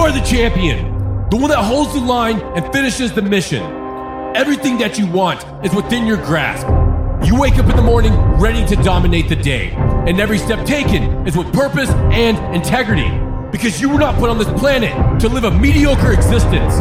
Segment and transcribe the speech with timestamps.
[0.00, 3.62] are the champion, the one that holds the line and finishes the mission.
[4.34, 6.66] Everything that you want is within your grasp.
[7.26, 9.72] You wake up in the morning ready to dominate the day,
[10.08, 13.10] and every step taken is with purpose and integrity.
[13.52, 16.76] Because you were not put on this planet to live a mediocre existence.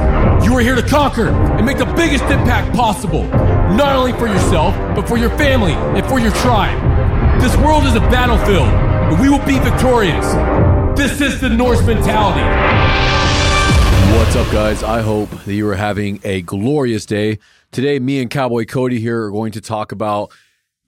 [0.45, 4.73] You are here to conquer and make the biggest impact possible, not only for yourself,
[4.95, 7.41] but for your family and for your tribe.
[7.41, 8.69] This world is a battlefield,
[9.11, 10.68] but we will be victorious.
[10.99, 12.41] This is the Norse mentality.
[14.17, 14.83] What's up, guys?
[14.83, 17.39] I hope that you are having a glorious day.
[17.71, 20.33] Today, me and Cowboy Cody here are going to talk about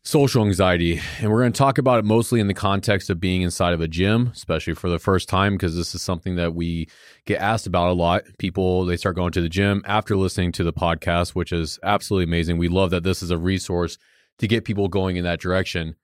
[0.03, 0.99] social anxiety.
[1.21, 3.79] And we're going to talk about it mostly in the context of being inside of
[3.79, 6.89] a gym, especially for the first time, because this is something that we
[7.25, 8.23] get asked about a lot.
[8.37, 12.25] People, they start going to the gym after listening to the podcast, which is absolutely
[12.25, 12.57] amazing.
[12.57, 13.97] We love that this is a resource
[14.39, 15.95] to get people going in that direction.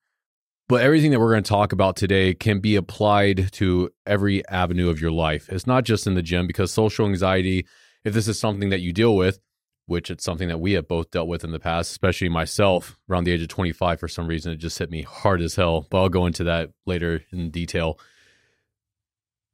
[0.70, 4.90] But everything that we're going to talk about today can be applied to every avenue
[4.90, 5.48] of your life.
[5.50, 7.66] It's not just in the gym because social anxiety,
[8.04, 9.40] if this is something that you deal with,
[9.86, 13.24] which it's something that we have both dealt with in the past, especially myself around
[13.24, 16.02] the age of 25 for some reason it just hit me hard as hell, but
[16.02, 17.98] I'll go into that later in detail.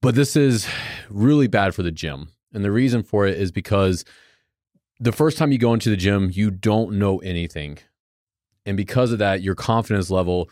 [0.02, 0.68] But this is
[1.10, 2.30] really bad for the gym.
[2.54, 4.04] And the reason for it is because
[5.00, 7.78] the first time you go into the gym, you don't know anything.
[8.66, 10.50] And because of that, your confidence level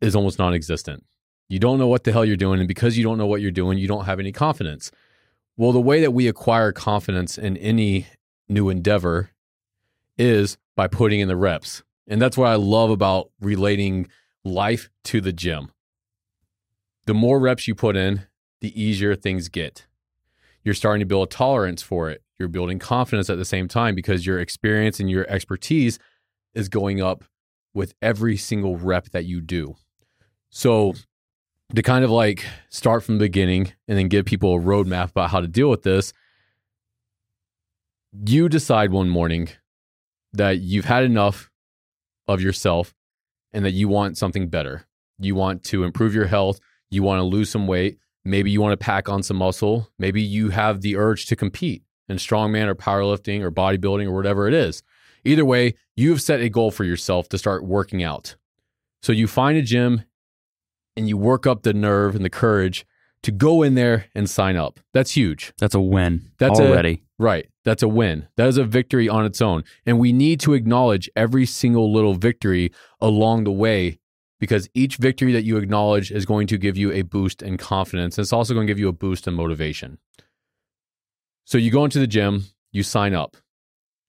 [0.00, 1.04] is almost non existent.
[1.48, 2.60] You don't know what the hell you're doing.
[2.60, 4.90] And because you don't know what you're doing, you don't have any confidence.
[5.56, 8.06] Well, the way that we acquire confidence in any
[8.48, 9.30] new endeavor
[10.16, 11.82] is by putting in the reps.
[12.06, 14.08] And that's what I love about relating
[14.44, 15.72] life to the gym.
[17.06, 18.26] The more reps you put in,
[18.60, 19.86] the easier things get.
[20.62, 22.22] You're starting to build a tolerance for it.
[22.38, 25.98] You're building confidence at the same time because your experience and your expertise
[26.54, 27.24] is going up
[27.74, 29.76] with every single rep that you do.
[30.50, 30.94] So,
[31.74, 35.30] to kind of like start from the beginning and then give people a roadmap about
[35.30, 36.12] how to deal with this,
[38.26, 39.50] you decide one morning
[40.32, 41.50] that you've had enough
[42.26, 42.94] of yourself
[43.52, 44.86] and that you want something better.
[45.18, 46.60] You want to improve your health,
[46.90, 50.22] you want to lose some weight, maybe you want to pack on some muscle, maybe
[50.22, 54.54] you have the urge to compete in strongman or powerlifting or bodybuilding or whatever it
[54.54, 54.82] is.
[55.24, 58.36] Either way, you have set a goal for yourself to start working out.
[59.02, 60.04] So you find a gym
[60.98, 62.84] and you work up the nerve and the courage
[63.22, 64.80] to go in there and sign up.
[64.92, 65.52] That's huge.
[65.58, 66.30] That's a win.
[66.38, 66.90] That's already.
[66.90, 67.48] A, right.
[67.64, 68.28] That's a win.
[68.36, 69.64] That is a victory on its own.
[69.86, 73.98] And we need to acknowledge every single little victory along the way
[74.40, 78.18] because each victory that you acknowledge is going to give you a boost in confidence.
[78.18, 79.98] It's also going to give you a boost in motivation.
[81.44, 83.36] So you go into the gym, you sign up.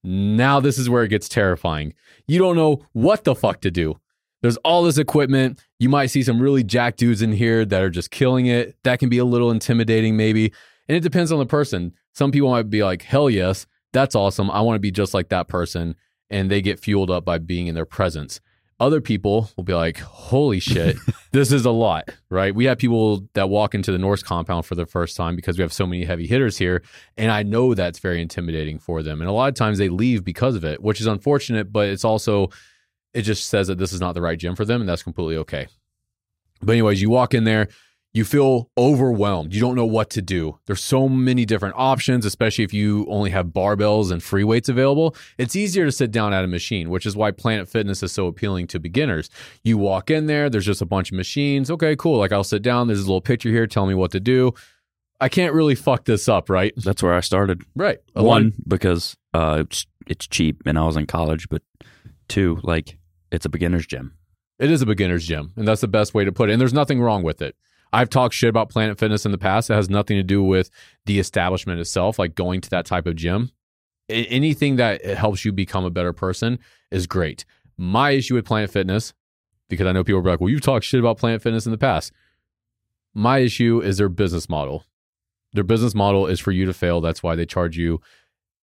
[0.03, 1.94] Now, this is where it gets terrifying.
[2.28, 3.99] You don't know what the fuck to do.
[4.41, 5.59] There's all this equipment.
[5.79, 8.77] You might see some really jack dudes in here that are just killing it.
[8.83, 10.53] That can be a little intimidating, maybe.
[10.88, 11.94] And it depends on the person.
[12.13, 14.49] Some people might be like, hell yes, that's awesome.
[14.51, 15.95] I want to be just like that person.
[16.29, 18.39] And they get fueled up by being in their presence.
[18.79, 20.95] Other people will be like, holy shit,
[21.33, 22.55] this is a lot, right?
[22.55, 25.63] We have people that walk into the Norse compound for the first time because we
[25.63, 26.81] have so many heavy hitters here.
[27.17, 29.19] And I know that's very intimidating for them.
[29.19, 32.05] And a lot of times they leave because of it, which is unfortunate, but it's
[32.05, 32.51] also,
[33.14, 34.81] it just says that this is not the right gym for them.
[34.81, 35.68] And that's completely okay.
[36.62, 37.70] But, anyways, you walk in there,
[38.12, 39.53] you feel overwhelmed.
[39.53, 40.58] You don't know what to do.
[40.66, 45.16] There's so many different options, especially if you only have barbells and free weights available.
[45.38, 48.25] It's easier to sit down at a machine, which is why Planet Fitness is so
[48.25, 49.30] appealing to beginners.
[49.64, 51.70] You walk in there, there's just a bunch of machines.
[51.70, 52.18] Okay, cool.
[52.18, 54.53] Like I'll sit down, there's a little picture here telling me what to do.
[55.22, 56.74] I can't really fuck this up, right?
[56.78, 57.62] That's where I started.
[57.76, 58.00] Right.
[58.16, 61.62] One, because uh, it's, it's cheap and I was in college, but
[62.28, 62.97] two, like
[63.31, 64.13] it's a beginner's gym.
[64.59, 66.53] It is a beginner's gym, and that's the best way to put it.
[66.53, 67.56] And there's nothing wrong with it.
[67.91, 69.69] I've talked shit about Planet Fitness in the past.
[69.69, 70.69] It has nothing to do with
[71.06, 73.51] the establishment itself, like going to that type of gym.
[74.09, 76.59] Anything that helps you become a better person
[76.91, 77.45] is great.
[77.78, 79.13] My issue with Planet Fitness,
[79.69, 81.78] because I know people are like, well, you've talked shit about Planet Fitness in the
[81.78, 82.11] past.
[83.14, 84.84] My issue is their business model.
[85.53, 87.02] Their business model is for you to fail.
[87.02, 88.02] That's why they charge you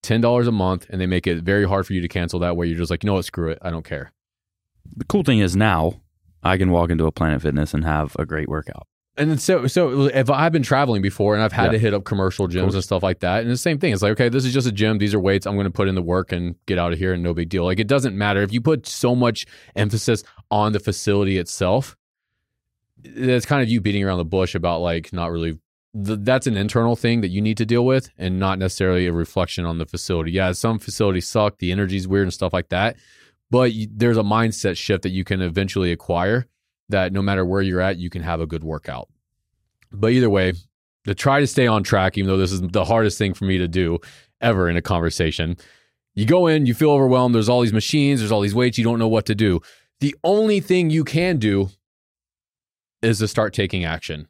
[0.02, 2.66] $10 a month and they make it very hard for you to cancel that way.
[2.66, 3.58] You're just like, you know what, screw it.
[3.62, 4.12] I don't care.
[4.96, 6.00] The cool thing is now
[6.42, 8.86] I can walk into a Planet Fitness and have a great workout.
[9.18, 11.70] And so so if I've been traveling before and I've had Yeah.
[11.72, 14.12] to hit up commercial gyms and stuff like that, and the same thing, it's like
[14.12, 14.98] okay, this is just a gym.
[14.98, 15.46] These are weights.
[15.46, 17.48] I'm going to put in the work and get out of here, and no big
[17.48, 17.64] deal.
[17.64, 21.96] Like it doesn't matter if you put so much emphasis on the facility itself.
[23.02, 25.58] That's kind of you beating around the bush about like not really.
[26.04, 29.12] Th- that's an internal thing that you need to deal with, and not necessarily a
[29.14, 30.30] reflection on the facility.
[30.32, 31.58] Yeah, some facilities suck.
[31.58, 32.96] The energy's weird and stuff like that,
[33.50, 36.46] but you, there's a mindset shift that you can eventually acquire
[36.88, 39.08] that no matter where you're at, you can have a good workout.
[39.92, 40.54] But either way,
[41.04, 43.58] to try to stay on track, even though this is the hardest thing for me
[43.58, 43.98] to do
[44.40, 45.56] ever in a conversation.
[46.14, 47.34] You go in, you feel overwhelmed.
[47.34, 49.60] There's all these machines, there's all these weights, you don't know what to do.
[50.00, 51.70] The only thing you can do
[53.02, 54.28] is to start taking action.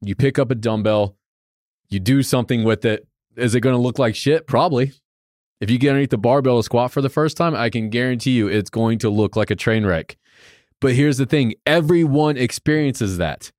[0.00, 1.16] You pick up a dumbbell,
[1.88, 3.06] you do something with it.
[3.36, 4.46] Is it going to look like shit?
[4.46, 4.92] Probably.
[5.60, 8.46] If you get underneath the barbell squat for the first time, I can guarantee you
[8.46, 10.16] it's going to look like a train wreck.
[10.80, 13.50] But here's the thing everyone experiences that.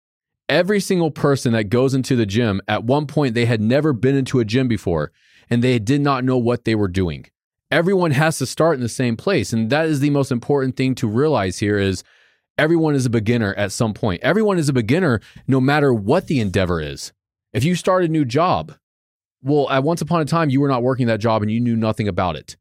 [0.48, 4.16] Every single person that goes into the gym, at one point, they had never been
[4.16, 5.12] into a gym before
[5.50, 7.26] and they did not know what they were doing.
[7.72, 9.52] Everyone has to start in the same place.
[9.52, 12.04] And that is the most important thing to realize here is
[12.58, 14.22] everyone is a beginner at some point.
[14.24, 17.12] Everyone is a beginner no matter what the endeavor is.
[17.54, 18.74] If you start a new job,
[19.48, 21.76] well, at once upon a time, you were not working that job and you knew
[21.76, 22.58] nothing about it.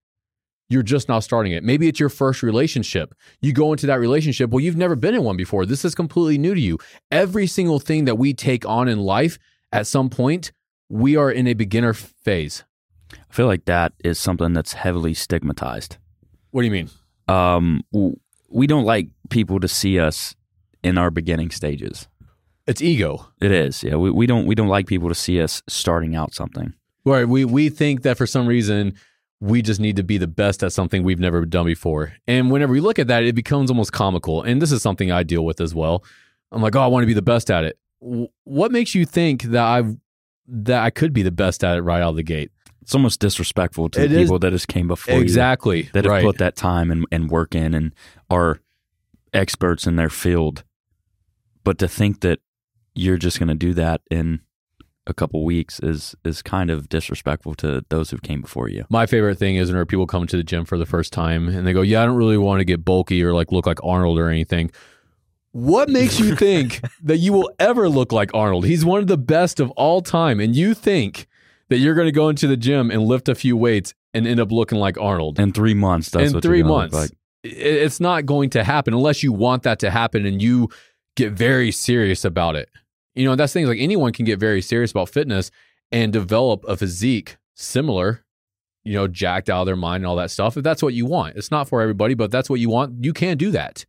[0.69, 1.63] You're just now starting it.
[1.63, 3.15] Maybe it's your first relationship.
[3.41, 4.51] You go into that relationship.
[4.51, 5.65] Well, you've never been in one before.
[5.67, 6.79] This is completely new to you.
[7.11, 9.39] Every single thing that we take on in life,
[9.71, 10.53] at some point,
[10.89, 12.65] we are in a beginner phase.
[13.13, 15.99] I feel like that is something that's heavily stigmatized.
[16.51, 16.91] What do you mean?
[17.29, 17.85] Um,
[18.49, 20.35] we don't like people to see us
[20.83, 22.09] in our beginning stages.
[22.67, 23.27] It's ego.
[23.41, 23.95] It is, yeah.
[23.97, 26.75] We, we don't we don't like people to see us starting out something.
[27.05, 27.29] Right.
[27.29, 28.95] We we think that for some reason
[29.41, 32.15] we just need to be the best at something we've never done before.
[32.27, 34.43] And whenever we look at that, it becomes almost comical.
[34.43, 36.03] And this is something I deal with as well.
[36.51, 37.79] I'm like, oh, I want to be the best at it.
[38.01, 39.83] W- What makes you think that I
[40.49, 42.51] that I could be the best at it right out of the gate?
[42.83, 45.21] It's almost disrespectful to It the is- people that just came before you.
[45.21, 45.83] exactly.
[45.93, 46.25] that have right.
[46.25, 47.93] put that time and, and work in and
[48.31, 48.61] are
[49.33, 50.65] experts in their field.
[51.63, 52.39] But to think that
[52.97, 54.41] you're just going to do that in
[55.07, 58.85] a couple weeks is is kind of disrespectful to those who came before you.
[58.91, 61.67] My favorite thing is whenever people come to the gym for the first time and
[61.67, 64.19] they go, "Yeah, I don't really want to get bulky or like look like Arnold
[64.19, 64.71] or anything."
[65.53, 68.67] What makes you think that you will ever look like Arnold?
[68.67, 71.29] He's one of the best of all time, and you think
[71.69, 74.41] that you're going to go into the gym and lift a few weights and end
[74.41, 76.95] up looking like Arnold In three months, that's in what 3 you're months?
[76.95, 77.11] Like.
[77.43, 80.69] It's not going to happen unless you want that to happen and you
[81.17, 82.69] get very serious about it.
[83.17, 85.51] You know, that's things like anyone can get very serious about fitness
[85.91, 88.25] and develop a physique similar,
[88.85, 90.57] you know, jacked out of their mind and all that stuff.
[90.57, 93.13] If that's what you want, it's not for everybody, but that's what you want, you
[93.13, 93.87] can do that.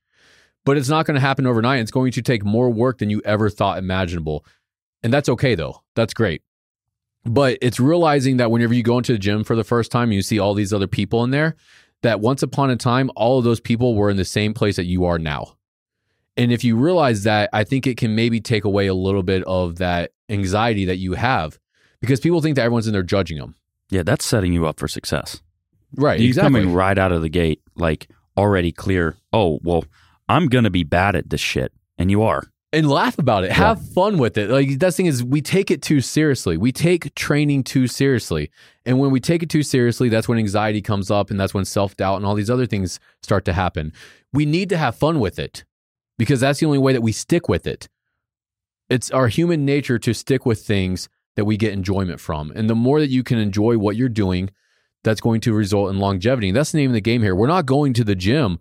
[0.65, 1.81] But it's not going to happen overnight.
[1.81, 4.45] It's going to take more work than you ever thought imaginable.
[5.03, 5.83] And that's okay, though.
[5.95, 6.41] That's great.
[7.25, 10.21] But it's realizing that whenever you go into the gym for the first time, you
[10.21, 11.55] see all these other people in there,
[12.01, 14.85] that once upon a time, all of those people were in the same place that
[14.85, 15.56] you are now.
[16.37, 19.43] And if you realize that, I think it can maybe take away a little bit
[19.45, 21.57] of that anxiety that you have
[21.99, 23.55] because people think that everyone's in there judging them.
[23.89, 25.41] Yeah, that's setting you up for success.
[25.95, 26.19] Right.
[26.19, 26.61] You exactly.
[26.61, 28.07] coming right out of the gate, like
[28.37, 29.15] already clear.
[29.33, 29.85] Oh well,
[30.29, 32.43] I'm gonna be bad at this shit, and you are.
[32.73, 33.51] and laugh about it.
[33.51, 34.49] Have fun with it.
[34.49, 36.57] Like that's the thing is we take it too seriously.
[36.57, 38.51] We take training too seriously.
[38.85, 41.65] And when we take it too seriously, that's when anxiety comes up and that's when
[41.65, 43.93] self-doubt and all these other things start to happen.
[44.33, 45.63] We need to have fun with it
[46.17, 47.87] because that's the only way that we stick with it.
[48.89, 52.51] It's our human nature to stick with things that we get enjoyment from.
[52.55, 54.49] And the more that you can enjoy what you're doing,
[55.03, 56.51] that's going to result in longevity.
[56.51, 57.35] That's the name of the game here.
[57.35, 58.59] We're not going to the gym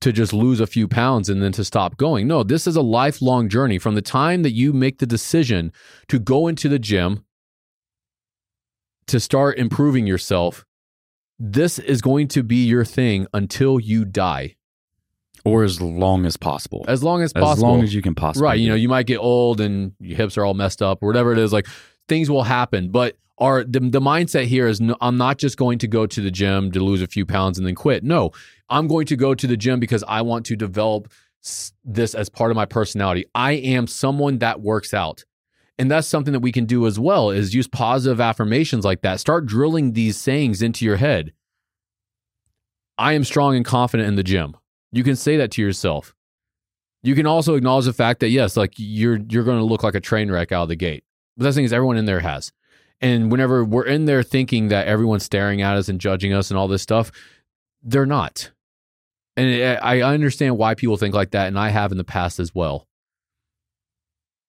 [0.00, 2.26] to just lose a few pounds and then to stop going.
[2.26, 5.72] No, this is a lifelong journey from the time that you make the decision
[6.08, 7.24] to go into the gym
[9.06, 10.64] to start improving yourself.
[11.38, 14.56] This is going to be your thing until you die,
[15.44, 16.84] Or as long as possible.
[16.88, 17.52] as long as possible.
[17.52, 18.44] As long as you can possibly.
[18.44, 18.60] right.
[18.60, 21.32] You know, you might get old and your hips are all messed up or whatever
[21.32, 21.52] it is.
[21.52, 21.66] Like
[22.08, 25.78] things will happen, but our the, the mindset here is no, I'm not just going
[25.78, 28.04] to go to the gym to lose a few pounds and then quit.
[28.04, 28.32] No,
[28.68, 31.10] I'm going to go to the gym because I want to develop
[31.84, 33.24] this as part of my personality.
[33.34, 35.24] I am someone that works out.
[35.78, 39.18] And that's something that we can do as well is use positive affirmations like that.
[39.18, 41.32] Start drilling these sayings into your head.
[42.98, 44.56] I am strong and confident in the gym.
[44.92, 46.14] You can say that to yourself.
[47.02, 49.94] You can also acknowledge the fact that yes, like you're you're going to look like
[49.94, 51.04] a train wreck out of the gate.
[51.36, 52.52] But the thing is everyone in there has.
[53.00, 56.58] And whenever we're in there thinking that everyone's staring at us and judging us and
[56.58, 57.10] all this stuff,
[57.82, 58.50] they're not.
[59.36, 62.54] And I understand why people think like that, and I have in the past as
[62.54, 62.86] well.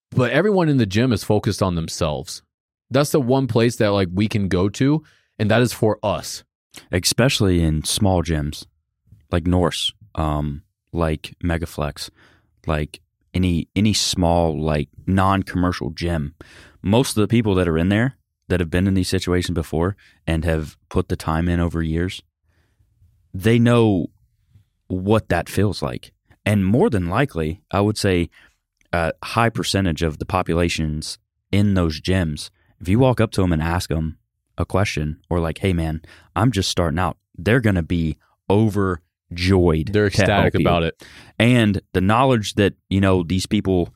[0.09, 2.41] But everyone in the gym is focused on themselves.
[2.89, 5.01] That's the one place that like we can go to,
[5.39, 6.43] and that is for us.
[6.91, 8.65] especially in small gyms
[9.31, 12.09] like Norse, um, like Megaflex,
[12.67, 13.01] like
[13.33, 16.35] any any small like non-commercial gym.
[16.81, 19.95] Most of the people that are in there that have been in these situations before
[20.27, 22.21] and have put the time in over years,
[23.33, 24.07] they know
[24.87, 26.11] what that feels like.
[26.45, 28.29] And more than likely, I would say
[28.91, 31.17] a high percentage of the populations
[31.51, 32.49] in those gyms,
[32.79, 34.17] if you walk up to them and ask them
[34.57, 36.01] a question or like, "Hey, man,
[36.35, 38.17] I'm just starting out," they're gonna be
[39.31, 39.87] overjoyed.
[39.93, 41.03] They're ecstatic about it.
[41.39, 43.93] and the knowledge that you know these people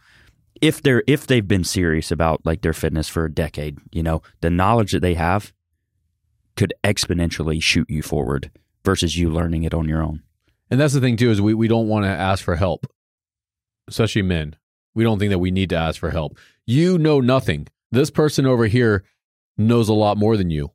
[0.61, 4.21] if they're if they've been serious about like their fitness for a decade you know
[4.41, 5.53] the knowledge that they have
[6.55, 8.49] could exponentially shoot you forward
[8.85, 10.21] versus you learning it on your own
[10.71, 12.87] And that's the thing too is we, we don't want to ask for help,
[13.87, 14.55] especially men.
[14.93, 16.37] We don't think that we need to ask for help.
[16.65, 17.67] You know nothing.
[17.91, 19.03] This person over here
[19.57, 20.71] knows a lot more than you.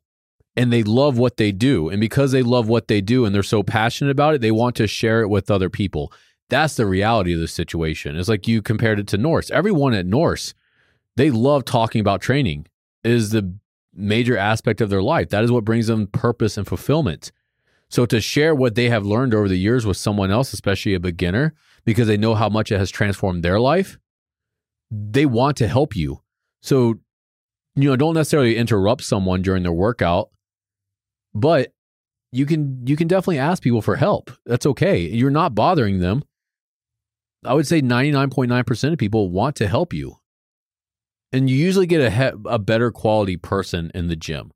[0.55, 1.89] And they love what they do.
[1.89, 4.75] And because they love what they do and they're so passionate about it, they want
[4.77, 6.11] to share it with other people.
[6.49, 8.17] That's the reality of the situation.
[8.17, 9.49] It's like you compared it to Norse.
[9.51, 10.53] Everyone at Norse,
[11.15, 12.67] they love talking about training.
[13.03, 13.55] It is the
[13.93, 15.29] major aspect of their life.
[15.29, 17.31] That is what brings them purpose and fulfillment.
[17.89, 20.99] So to share what they have learned over the years with someone else, especially a
[20.99, 21.53] beginner,
[21.85, 23.97] because they know how much it has transformed their life,
[24.89, 26.21] they want to help you.
[26.61, 26.99] So,
[27.75, 30.29] you know, don't necessarily interrupt someone during their workout,
[31.33, 31.73] but
[32.31, 34.31] you can you can definitely ask people for help.
[34.45, 34.99] That's okay.
[34.99, 36.23] You're not bothering them.
[37.43, 40.17] I would say 99.9% of people want to help you.
[41.33, 44.51] And you usually get a he- a better quality person in the gym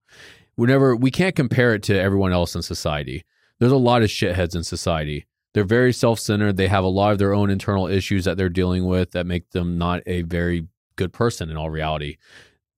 [0.56, 3.24] whenever we can't compare it to everyone else in society.
[3.60, 5.26] There's a lot of shitheads in society.
[5.54, 6.58] They're very self centered.
[6.58, 9.52] They have a lot of their own internal issues that they're dealing with that make
[9.52, 10.68] them not a very
[10.98, 12.18] good person in all reality.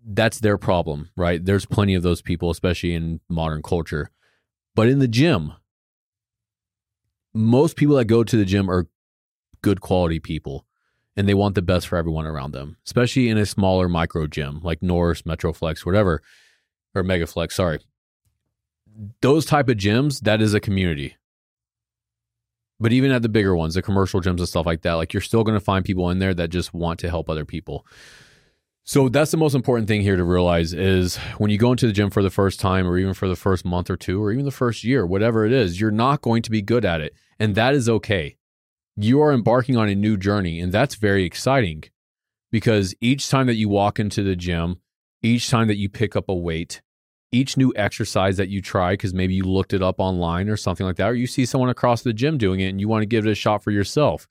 [0.10, 1.44] That's their problem, right?
[1.44, 4.10] There's plenty of those people, especially in modern culture.
[4.74, 5.52] But in the gym,
[7.34, 8.88] most people that go to the gym are
[9.62, 10.66] good quality people
[11.18, 14.62] and they want the best for everyone around them, especially in a smaller micro gym
[14.64, 16.22] like Norse, Metroflex, whatever
[16.96, 17.80] or Megaflex, sorry.
[19.22, 21.18] Those type of gyms, that is a community.
[22.80, 25.22] But even at the bigger ones, the commercial gyms and stuff like that, like you're
[25.22, 27.86] still going to find people in there that just want to help other people.
[28.88, 31.92] So that's the most important thing here to realize is when you go into the
[31.92, 34.46] gym for the first time or even for the first month or two or even
[34.46, 37.14] the first year, whatever it is, you're not going to be good at it.
[37.38, 38.38] And that is okay.
[38.96, 41.84] You are embarking on a new journey and that's very exciting
[42.50, 44.78] because each time that you walk into the gym,
[45.22, 46.82] each time that you pick up a weight,
[47.34, 50.86] each new exercise that you try, because maybe you looked it up online or something
[50.86, 53.06] like that, or you see someone across the gym doing it and you want to
[53.06, 54.30] give it a shot for yourself.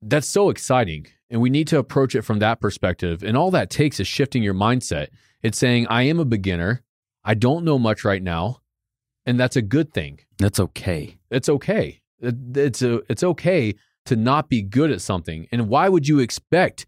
[0.00, 1.08] That's so exciting.
[1.30, 3.22] And we need to approach it from that perspective.
[3.24, 5.08] And all that takes is shifting your mindset.
[5.42, 6.82] It's saying, I am a beginner.
[7.24, 8.60] I don't know much right now.
[9.26, 10.20] And that's a good thing.
[10.38, 12.00] that's okay It's okay.
[12.20, 15.48] It- It's, a, it's okay to not be good at something.
[15.50, 16.86] And why would you expect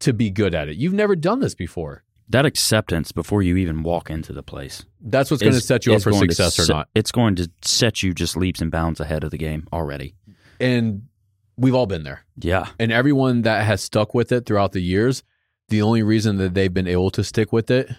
[0.00, 0.76] to be good at it?
[0.76, 2.02] You've never done this before.
[2.28, 5.94] that acceptance before you even walk into the place That's what's going to set you
[5.94, 6.88] up for success or not.
[6.92, 10.16] it's going to set you just leaps and bounds ahead of the game already
[10.58, 11.02] And
[11.56, 12.24] we've all been there.
[12.40, 15.22] yeah And everyone that has stuck with it throughout the years,
[15.68, 17.90] the only reason that they've been able to stick with it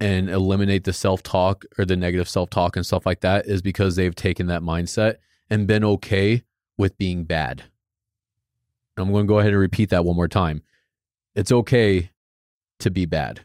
[0.00, 3.62] and eliminate the self talk or the negative self talk and stuff like that is
[3.62, 5.16] because they've taken that mindset
[5.48, 6.42] and been okay
[6.76, 7.64] with being bad.
[8.96, 10.62] I'm going to go ahead and repeat that one more time.
[11.34, 12.10] It's okay
[12.80, 13.40] to be bad.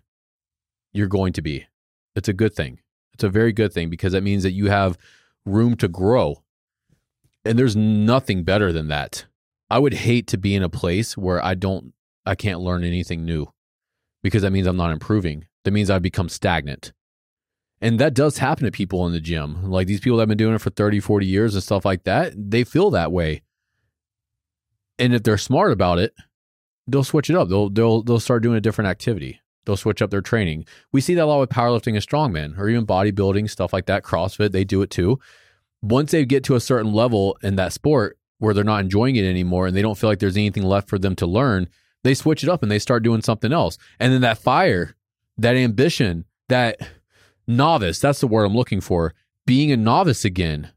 [0.93, 1.67] You're going to be.
[2.15, 2.79] It's a good thing.
[3.13, 4.98] It's a very good thing because that means that you have
[5.45, 6.43] room to grow.
[7.45, 9.25] And there's nothing better than that.
[9.69, 11.93] I would hate to be in a place where I don't
[12.25, 13.47] I can't learn anything new
[14.23, 15.45] because that means I'm not improving.
[15.63, 16.91] That means I've become stagnant.
[17.81, 19.69] And that does happen to people in the gym.
[19.69, 22.03] Like these people that have been doing it for 30, 40 years and stuff like
[22.05, 23.43] that, they feel that way.
[24.97, 26.13] And if they're smart about it,
[26.87, 27.49] they'll switch it up.
[27.49, 29.41] They'll they'll they'll start doing a different activity.
[29.65, 30.65] They'll switch up their training.
[30.91, 34.03] We see that a lot with powerlifting and strongman or even bodybuilding, stuff like that,
[34.03, 35.19] CrossFit, they do it too.
[35.87, 39.23] Once they get to a certain level in that sport where they're not enjoying it
[39.23, 41.69] anymore and they don't feel like there's anything left for them to learn,
[42.03, 43.77] they switch it up and they start doing something else.
[43.99, 44.95] And then that fire,
[45.37, 46.79] that ambition, that
[47.47, 49.13] novice, that's the word I'm looking for,
[49.45, 50.71] being a novice again,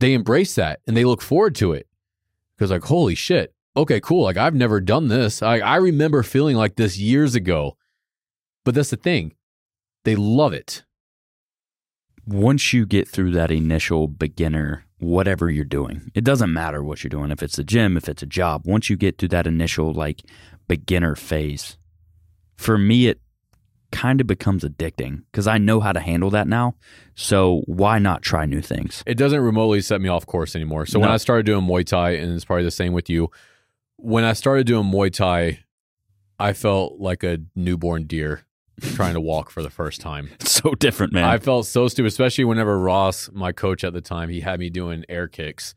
[0.00, 1.88] they embrace that and they look forward to it.
[2.54, 4.24] Because like, holy shit, okay, cool.
[4.24, 5.42] Like I've never done this.
[5.42, 7.78] I, I remember feeling like this years ago.
[8.64, 9.34] But that's the thing.
[10.04, 10.84] They love it.
[12.26, 17.08] Once you get through that initial beginner, whatever you're doing, it doesn't matter what you're
[17.08, 17.30] doing.
[17.30, 20.22] If it's a gym, if it's a job, once you get through that initial like
[20.68, 21.76] beginner phase,
[22.56, 23.20] for me, it
[23.90, 26.74] kind of becomes addicting because I know how to handle that now.
[27.14, 29.02] So why not try new things?
[29.06, 30.86] it doesn't remotely set me off course anymore.
[30.86, 33.30] So when I started doing Muay Thai, and it's probably the same with you,
[33.96, 35.60] when I started doing Muay Thai,
[36.38, 38.44] I felt like a newborn deer
[38.80, 40.30] trying to walk for the first time.
[40.40, 41.24] It's so different, man.
[41.24, 44.70] I felt so stupid, especially whenever Ross, my coach at the time, he had me
[44.70, 45.74] doing air kicks.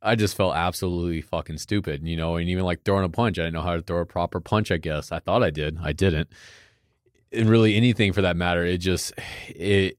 [0.00, 3.42] I just felt absolutely fucking stupid, you know, and even like throwing a punch, I
[3.42, 5.10] didn't know how to throw a proper punch, I guess.
[5.10, 5.78] I thought I did.
[5.82, 6.28] I didn't.
[7.32, 9.12] And really anything for that matter, it just
[9.48, 9.98] it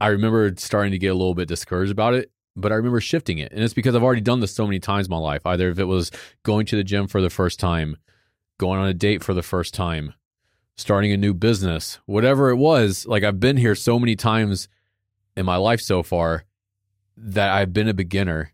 [0.00, 3.38] I remember starting to get a little bit discouraged about it, but I remember shifting
[3.38, 3.52] it.
[3.52, 5.42] And it's because I've already done this so many times in my life.
[5.44, 6.10] Either if it was
[6.42, 7.96] going to the gym for the first time,
[8.58, 10.14] going on a date for the first time,
[10.76, 14.68] starting a new business, whatever it was, like I've been here so many times
[15.36, 16.44] in my life so far
[17.16, 18.52] that I've been a beginner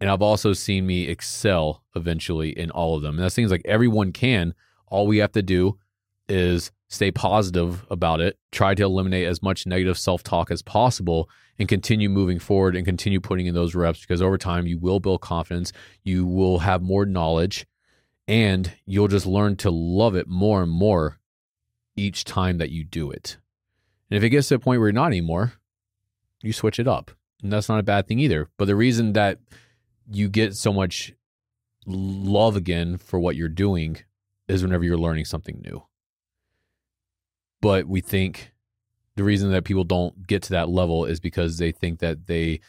[0.00, 3.16] and I've also seen me excel eventually in all of them.
[3.16, 4.54] And that seems like everyone can.
[4.88, 5.78] All we have to do
[6.28, 11.28] is stay positive about it, try to eliminate as much negative self talk as possible,
[11.58, 14.98] and continue moving forward and continue putting in those reps because over time you will
[14.98, 17.64] build confidence, you will have more knowledge,
[18.26, 21.18] and you'll just learn to love it more and more
[21.96, 23.38] each time that you do it.
[24.10, 25.54] And if it gets to a point where you're not anymore,
[26.42, 27.10] you switch it up.
[27.42, 28.48] And that's not a bad thing either.
[28.56, 29.38] But the reason that
[30.10, 31.12] you get so much
[31.86, 33.98] love again for what you're doing
[34.48, 35.84] is whenever you're learning something new.
[37.60, 38.52] But we think
[39.16, 42.60] the reason that people don't get to that level is because they think that they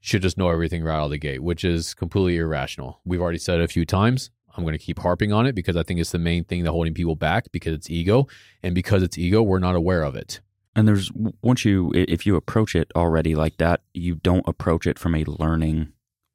[0.00, 3.00] should just know everything right out of the gate, which is completely irrational.
[3.04, 4.30] We've already said it a few times.
[4.56, 6.72] I'm going to keep harping on it because I think it's the main thing that
[6.72, 8.26] holding people back because it's ego.
[8.62, 10.40] And because it's ego, we're not aware of it.
[10.74, 11.10] And there's
[11.42, 15.24] once you if you approach it already like that, you don't approach it from a
[15.24, 15.92] learning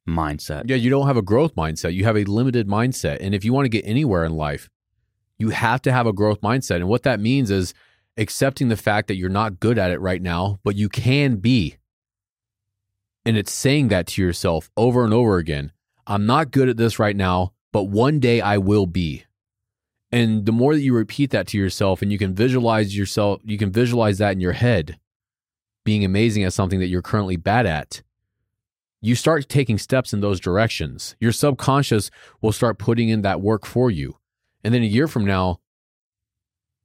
[0.08, 0.64] mindset.
[0.66, 1.94] Yeah, you don't have a growth mindset.
[1.94, 3.18] You have a limited mindset.
[3.22, 4.70] And if you want to get anywhere in life,
[5.38, 6.78] you have to have a growth mindset.
[6.78, 7.74] And what that means is
[8.18, 11.78] accepting the fact that you're not good at it right now, but you can be.
[13.26, 15.72] And it's saying that to yourself over and over again.
[16.08, 19.26] I'm not good at this right now, but one day I will be.
[20.12, 23.58] And the more that you repeat that to yourself and you can visualize yourself, you
[23.58, 25.00] can visualize that in your head
[25.84, 28.04] being amazing at something that you're currently bad at
[29.02, 31.16] you start taking steps in those directions.
[31.20, 34.18] Your subconscious will start putting in that work for you.
[34.64, 35.60] And then a year from now,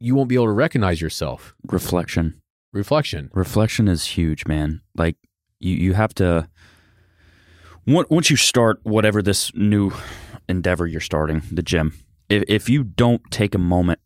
[0.00, 1.55] you won't be able to recognize yourself.
[1.66, 2.40] Reflection.
[2.72, 3.31] Reflection.
[3.35, 4.81] Reflection is huge, man.
[4.96, 5.16] Like
[5.61, 6.49] you, you have to
[7.87, 9.92] once you start whatever this new
[10.48, 11.92] endeavor you're starting, the gym.
[12.28, 14.00] If if you don't take a moment,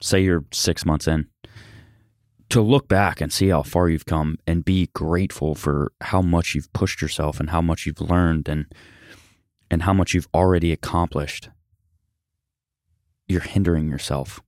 [0.00, 1.28] say you're six months in,
[2.50, 6.54] to look back and see how far you've come and be grateful for how much
[6.54, 8.66] you've pushed yourself and how much you've learned and
[9.70, 11.50] and how much you've already accomplished
[13.26, 14.40] you're hindering yourself.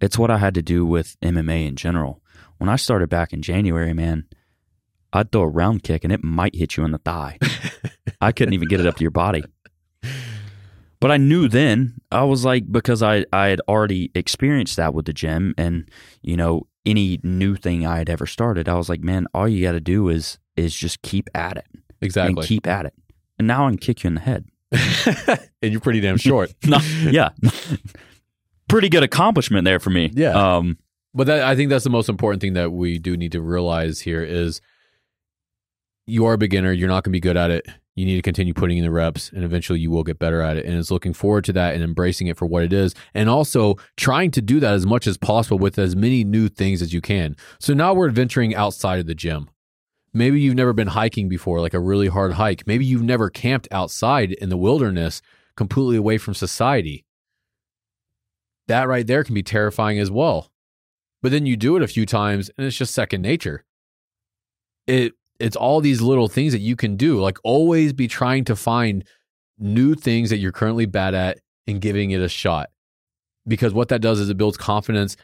[0.00, 2.22] It's what i had to do with mma in general.
[2.58, 4.26] When i started back in january man
[5.12, 7.38] i'd throw a round kick and it might hit you in the thigh.
[8.20, 9.42] I couldn't even get it up to your body
[11.00, 15.06] but I knew then I was like because I I had already experienced that with
[15.06, 15.88] the gym and
[16.22, 19.64] you know any new thing I had ever started, I was like, man, all you
[19.64, 21.66] got to do is is just keep at it.
[22.00, 22.40] Exactly.
[22.40, 22.94] And keep at it.
[23.38, 24.46] And now I can kick you in the head.
[25.62, 26.54] and you're pretty damn short.
[26.66, 27.30] no, yeah.
[28.68, 30.10] pretty good accomplishment there for me.
[30.14, 30.56] Yeah.
[30.56, 30.78] Um,
[31.12, 34.00] but that, I think that's the most important thing that we do need to realize
[34.00, 34.60] here is
[36.06, 36.72] you are a beginner.
[36.72, 38.90] You're not going to be good at it you need to continue putting in the
[38.90, 40.64] reps and eventually you will get better at it.
[40.64, 43.76] And it's looking forward to that and embracing it for what it is and also
[43.96, 47.00] trying to do that as much as possible with as many new things as you
[47.00, 47.36] can.
[47.58, 49.50] So now we're adventuring outside of the gym.
[50.12, 52.66] Maybe you've never been hiking before like a really hard hike.
[52.66, 55.20] Maybe you've never camped outside in the wilderness
[55.56, 57.04] completely away from society.
[58.66, 60.50] That right there can be terrifying as well.
[61.22, 63.64] But then you do it a few times and it's just second nature.
[64.86, 67.20] It it's all these little things that you can do.
[67.20, 69.04] Like always be trying to find
[69.58, 72.70] new things that you're currently bad at and giving it a shot.
[73.46, 75.16] Because what that does is it builds confidence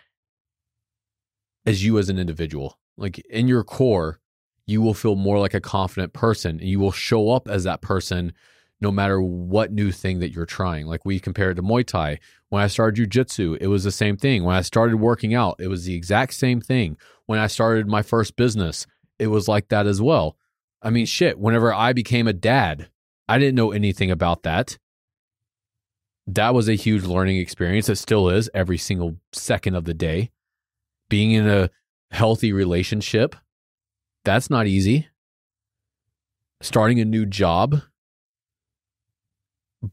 [1.65, 2.79] as you as an individual.
[2.97, 4.21] Like in your core,
[4.67, 7.83] you will feel more like a confident person and you will show up as that
[7.83, 8.33] person
[8.81, 10.87] no matter what new thing that you're trying.
[10.87, 12.19] Like we compared to Muay Thai.
[12.49, 14.45] When I started Jiu-Jitsu, it was the same thing.
[14.45, 16.97] When I started working out, it was the exact same thing.
[17.27, 18.87] When I started my first business,
[19.19, 20.37] it was like that as well.
[20.83, 22.89] I mean, shit, whenever I became a dad,
[23.29, 24.79] I didn't know anything about that.
[26.27, 27.89] That was a huge learning experience.
[27.89, 30.31] It still is every single second of the day.
[31.09, 31.71] Being in a
[32.11, 33.37] healthy relationship,
[34.25, 35.09] that's not easy.
[36.61, 37.83] Starting a new job.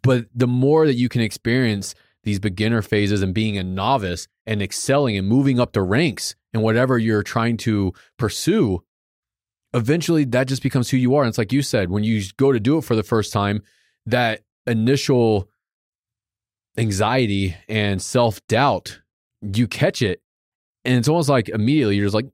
[0.01, 4.61] But the more that you can experience these beginner phases and being a novice and
[4.61, 8.83] excelling and moving up the ranks in whatever you're trying to pursue,
[9.73, 11.23] eventually that just becomes who you are.
[11.23, 13.63] And it's like you said, when you go to do it for the first time,
[14.05, 15.49] that initial
[16.77, 18.99] anxiety and self doubt,
[19.41, 20.21] you catch it.
[20.85, 22.27] And it's almost like immediately you're just like,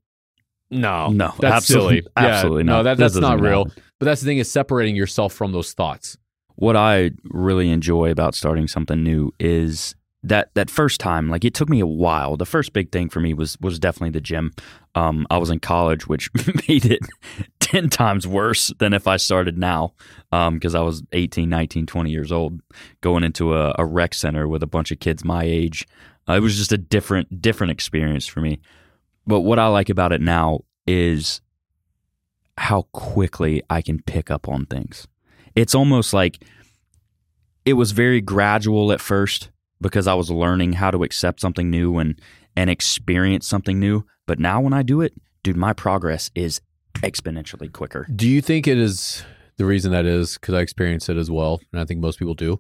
[0.71, 2.12] no, no, that's absolutely, silly.
[2.15, 3.65] Absolutely, yeah, no, no, that, that's not real.
[3.65, 3.84] Happen.
[3.99, 6.17] But that's the thing is separating yourself from those thoughts.
[6.60, 11.30] what I really enjoy about starting something new is that that first time.
[11.30, 12.38] Like it took me a while.
[12.38, 14.52] The first big thing for me was was definitely the gym.
[14.96, 16.30] Um, I was in college, which
[16.68, 17.00] made it
[17.60, 19.94] ten times worse than if I started now,
[20.32, 22.62] because um, I was 18, 19, 20 years old,
[23.02, 25.88] going into a, a rec center with a bunch of kids my age.
[26.28, 28.60] Uh, it was just a different different experience for me.
[29.26, 31.42] But what I like about it now is
[32.58, 35.08] how quickly I can pick up on things.
[35.56, 36.44] It's almost like
[37.64, 39.50] it was very gradual at first
[39.82, 42.20] because I was learning how to accept something new and
[42.56, 44.06] and experience something new.
[44.26, 45.13] But now when I do it,
[45.44, 46.62] dude, my progress is
[46.96, 48.06] exponentially quicker.
[48.13, 49.24] Do you think it is
[49.58, 52.34] the reason that is because I experience it as well, and I think most people
[52.34, 52.60] do.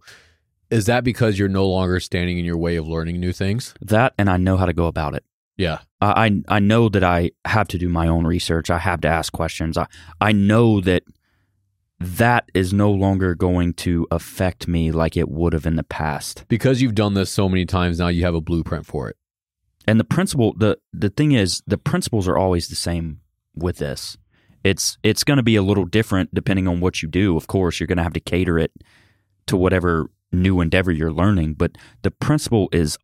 [0.69, 3.73] Is that because you're no longer standing in your way of learning new things?
[3.81, 5.23] That and I know how to go about it.
[5.57, 5.79] Yeah.
[5.99, 8.69] I I know that I have to do my own research.
[8.69, 9.77] I have to ask questions.
[9.77, 9.87] I
[10.21, 11.03] I know that
[11.99, 16.45] that is no longer going to affect me like it would have in the past.
[16.47, 19.17] Because you've done this so many times now you have a blueprint for it.
[19.85, 23.21] And the principle the the thing is the principles are always the same
[23.55, 24.17] with this.
[24.63, 27.35] It's it's going to be a little different depending on what you do.
[27.35, 28.71] Of course, you're going to have to cater it
[29.47, 32.97] to whatever new endeavor you're learning, but the principle is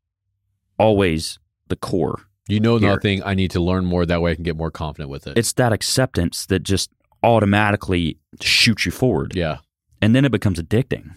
[0.78, 2.22] always the core.
[2.48, 2.92] You know Here.
[2.92, 3.24] nothing.
[3.24, 4.06] I need to learn more.
[4.06, 5.38] That way I can get more confident with it.
[5.38, 6.92] It's that acceptance that just
[7.26, 9.36] automatically shoots you forward.
[9.36, 9.58] yeah.
[10.02, 11.16] And then it becomes addicting.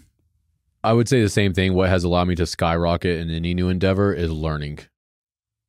[0.83, 1.73] I would say the same thing.
[1.73, 4.79] What has allowed me to skyrocket in any new endeavor is learning.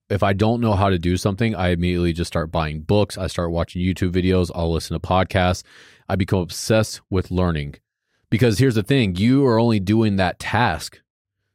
[0.08, 3.18] If I don't know how to do something, I immediately just start buying books.
[3.18, 4.50] I start watching YouTube videos.
[4.54, 5.62] I'll listen to podcasts.
[6.08, 7.76] I become obsessed with learning.
[8.30, 11.00] Because here's the thing you are only doing that task.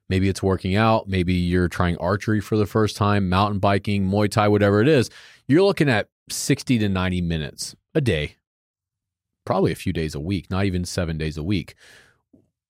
[0.10, 1.08] Maybe it's working out.
[1.08, 5.10] Maybe you're trying archery for the first time, mountain biking, Muay Thai, whatever it is.
[5.48, 8.36] You're looking at 60 to 90 minutes a day,
[9.46, 11.76] probably a few days a week, not even seven days a week.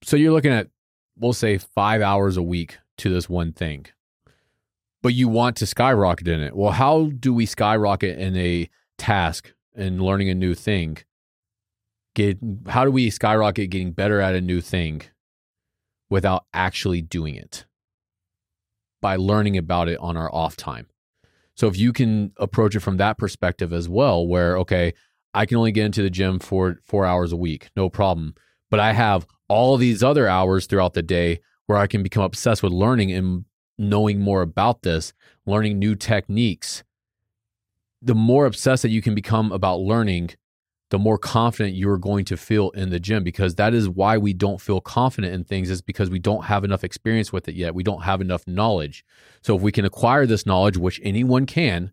[0.04, 0.68] So you're looking at
[1.18, 3.86] we'll say five hours a week to this one thing.
[5.02, 6.56] But you want to skyrocket in it.
[6.56, 10.98] Well, how do we skyrocket in a task and learning a new thing?
[12.16, 15.04] Get how do we skyrocket getting better at a new thing
[16.10, 17.66] without actually doing it?
[19.02, 20.88] By learning about it on our off time.
[21.56, 24.94] So if you can approach it from that perspective as well, where okay,
[25.36, 28.36] I can only get into the gym for four hours a week, no problem.
[28.72, 32.64] But I have all these other hours throughout the day where I can become obsessed
[32.64, 33.44] with learning and
[33.78, 35.12] knowing more about this,
[35.46, 36.84] learning new techniques.
[38.02, 40.32] The more obsessed that you can become about learning,
[40.90, 44.32] the more confident you're going to feel in the gym because that is why we
[44.32, 47.76] don't feel confident in things is because we don't have enough experience with it yet.
[47.76, 49.04] We don't have enough knowledge.
[49.42, 51.92] So if we can acquire this knowledge, which anyone can,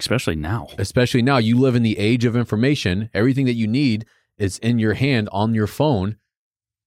[0.00, 0.68] Especially now.
[0.78, 4.06] especially now you live in the age of information, everything that you need
[4.38, 6.16] is in your hand on your phone.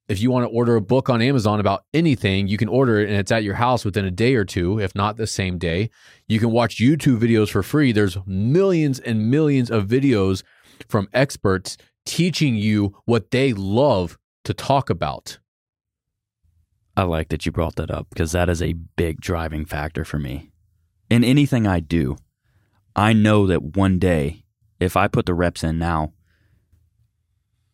[0.08, 3.10] If you want to order a book on Amazon about anything, you can order it
[3.10, 5.90] and it's at your house within a day or two, if not the same day.
[6.28, 7.92] You can watch YouTube videos for free.
[7.92, 10.44] There's millions and millions of videos
[10.88, 15.40] from experts teaching you what they love to talk about.
[16.96, 20.18] I like that you brought that up because that is a big driving factor for
[20.18, 20.52] me.
[21.10, 22.18] In anything I do,
[22.98, 24.44] I know that one day,
[24.80, 26.14] if I put the reps in now,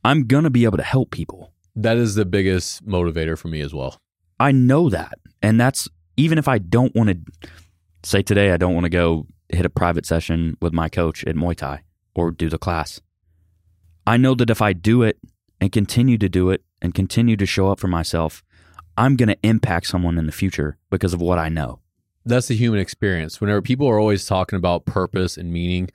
[0.03, 1.53] I'm going to be able to help people.
[1.77, 3.97] That is the biggest motivator for me as well.
[4.37, 5.13] I know that.
[5.41, 7.49] And that's even if I don't want to
[8.03, 11.35] say today, I don't want to go hit a private session with my coach at
[11.35, 11.83] Muay Thai
[12.13, 12.99] or do the class.
[14.05, 15.17] I know that if I do it
[15.61, 18.43] and continue to do it and continue to show up for myself,
[18.97, 21.79] I'm going to impact someone in the future because of what I know.
[22.25, 23.41] That's the human experience.
[23.41, 25.89] Whenever people are always talking about purpose and meaning,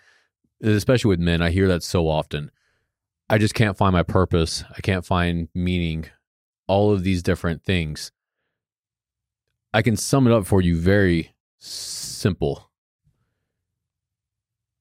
[0.62, 2.50] especially with men, I hear that so often.
[3.30, 4.64] I just can't find my purpose.
[4.76, 6.06] I can't find meaning.
[6.66, 8.12] All of these different things.
[9.72, 12.70] I can sum it up for you very simple.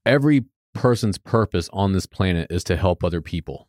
[0.05, 3.67] Every person's purpose on this planet is to help other people.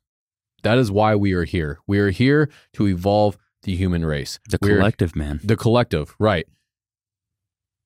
[0.63, 1.79] That is why we are here.
[1.87, 4.39] We are here to evolve the human race.
[4.49, 5.41] The We're- collective, man.
[5.45, 6.47] the collective, right.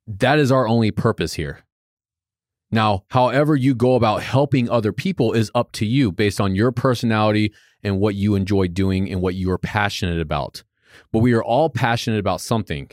[0.06, 1.60] That is our only purpose here.
[2.70, 6.72] Now, however you go about helping other people is up to you based on your
[6.72, 10.64] personality and what you enjoy doing and what you are passionate about.
[11.12, 12.90] But we are all passionate about something.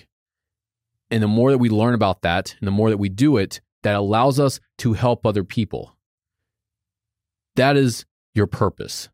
[1.09, 3.61] And the more that we learn about that and the more that we do it,
[3.83, 5.95] that allows us to help other people.
[7.55, 9.09] That is your purpose.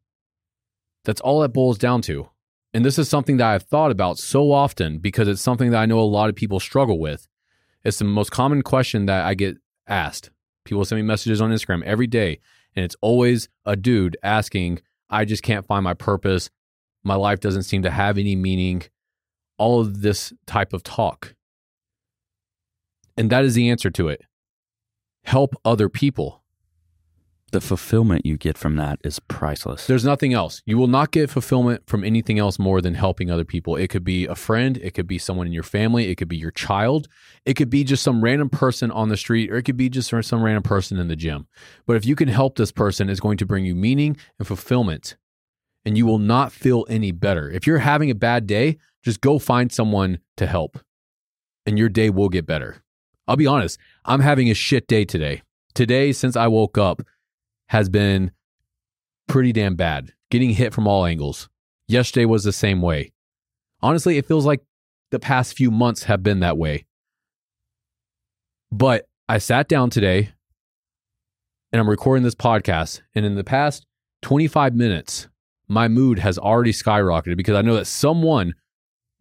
[1.04, 2.30] That's all that boils down to.
[2.74, 5.86] And this is something that I've thought about so often because it's something that I
[5.86, 7.28] know a lot of people struggle with.
[7.86, 10.32] It's the most common question that I get asked.
[10.66, 12.40] People send me messages on Instagram every day,
[12.76, 16.50] and it's always a dude asking, I just can't find my purpose.
[17.04, 18.82] My life doesn't seem to have any meaning.
[19.60, 21.36] All of this type of talk.
[23.16, 24.24] And that is the answer to it.
[25.24, 26.44] Help other people.
[27.52, 29.88] The fulfillment you get from that is priceless.
[29.88, 30.62] There's nothing else.
[30.66, 33.76] You will not get fulfillment from anything else more than helping other people.
[33.76, 36.38] It could be a friend, it could be someone in your family, it could be
[36.38, 37.08] your child,
[37.46, 40.10] it could be just some random person on the street, or it could be just
[40.10, 41.48] some random person in the gym.
[41.86, 45.16] But if you can help this person, it's going to bring you meaning and fulfillment,
[45.86, 47.50] and you will not feel any better.
[47.50, 50.80] If you're having a bad day, just go find someone to help,
[51.66, 52.84] and your day will get better.
[53.28, 55.44] I'll be honest, I'm having a shit day today.
[55.74, 57.02] Today, since I woke up,
[57.68, 58.32] has been
[59.28, 61.50] pretty damn bad, getting hit from all angles.
[61.88, 63.12] Yesterday was the same way.
[63.82, 64.62] Honestly, it feels like
[65.12, 66.86] the past few months have been that way.
[68.72, 70.32] But I sat down today
[71.72, 73.02] and I'm recording this podcast.
[73.14, 73.86] And in the past
[74.22, 75.28] 25 minutes,
[75.68, 78.54] my mood has already skyrocketed because I know that someone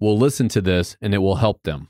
[0.00, 1.88] will listen to this and it will help them.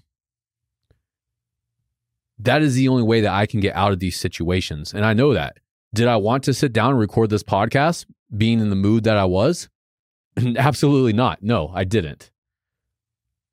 [2.38, 4.92] That is the only way that I can get out of these situations.
[4.92, 5.58] And I know that.
[5.94, 9.16] Did I want to sit down and record this podcast being in the mood that
[9.16, 9.68] I was?
[10.56, 11.40] Absolutely not.
[11.40, 12.32] No, I didn't.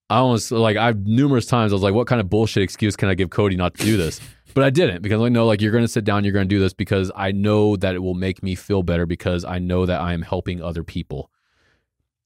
[0.09, 3.09] I almost like I've numerous times I was like, what kind of bullshit excuse can
[3.09, 4.19] I give Cody not to do this?
[4.55, 6.55] but I didn't because I know like you're going to sit down, you're going to
[6.55, 9.85] do this because I know that it will make me feel better because I know
[9.85, 11.29] that I am helping other people.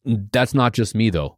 [0.06, 1.38] That's not just me though.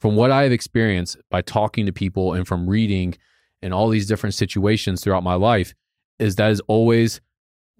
[0.00, 3.14] From what I have experienced by talking to people and from reading
[3.60, 5.74] and all these different situations throughout my life,
[6.18, 7.20] is that is always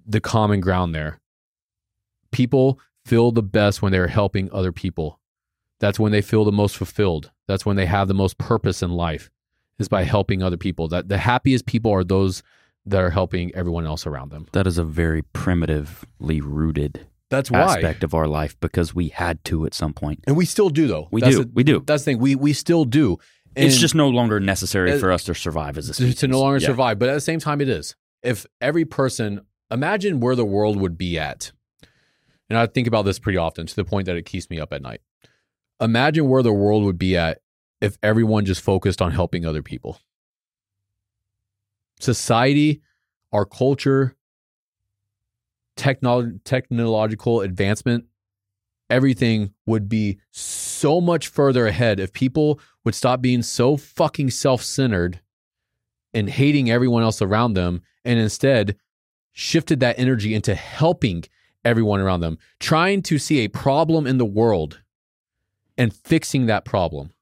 [0.06, 1.20] the common ground there.
[2.32, 5.18] People feel the best when they're helping other people.
[5.80, 7.30] That's when they feel the most fulfilled.
[7.48, 9.30] That's when they have the most purpose in life
[9.78, 10.88] is by helping other people.
[10.88, 12.42] That the happiest people are those
[12.86, 14.46] that are helping everyone else around them.
[14.52, 17.60] That is a very primitively rooted That's why.
[17.60, 20.22] aspect of our life because we had to at some point.
[20.26, 21.08] And we still do though.
[21.10, 21.44] We That's do.
[21.44, 21.82] the- we do.
[21.86, 22.18] That's the thing.
[22.18, 23.18] We we still do.
[23.56, 26.16] it's just no longer necessary Uh, for us to survive as a to, species.
[26.20, 26.66] to no longer Yeah.
[26.68, 26.98] survive.
[27.00, 27.96] But at the same time, it is.
[28.22, 31.52] If every person, imagine where the world would be at.
[32.48, 34.72] And I think about this pretty often to the point that it keeps me up
[34.72, 35.00] at night.
[35.80, 37.40] Imagine where the world would be at
[37.80, 40.00] if everyone just focused on helping other people.
[42.00, 42.83] Society,
[43.33, 44.16] our culture,
[45.76, 48.04] technolo- technological advancement,
[48.90, 54.62] everything would be so much further ahead if people would stop being so fucking self
[54.62, 55.20] centered
[56.12, 58.76] and hating everyone else around them and instead
[59.32, 61.24] shifted that energy into helping
[61.64, 64.80] everyone around them, trying to see a problem in the world
[65.76, 67.12] and fixing that problem.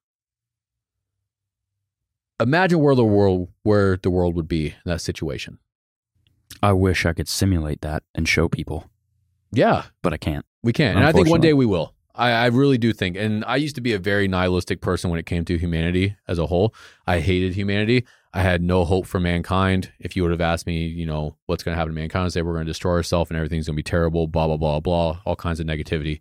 [2.41, 5.59] Imagine where the world where the world would be in that situation.
[6.63, 8.89] I wish I could simulate that and show people,
[9.53, 10.45] Yeah, but I can't.
[10.63, 11.95] we can't, And I think one day we will.
[12.15, 13.17] I, I really do think.
[13.17, 16.39] And I used to be a very nihilistic person when it came to humanity as
[16.39, 16.75] a whole.
[17.07, 18.07] I hated humanity.
[18.35, 19.93] I had no hope for mankind.
[19.99, 22.33] If you would have asked me, you know, what's going to happen to mankind, I'd
[22.33, 24.81] say we're going to destroy ourselves and everything's going to be terrible, blah, blah, blah,
[24.81, 26.21] blah, all kinds of negativity.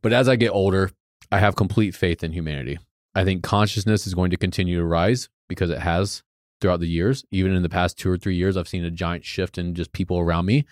[0.00, 0.90] But as I get older,
[1.32, 2.78] I have complete faith in humanity.
[3.14, 6.22] I think consciousness is going to continue to rise because it has
[6.60, 7.24] throughout the years.
[7.30, 9.92] Even in the past two or three years, I've seen a giant shift in just
[9.92, 10.64] people around me.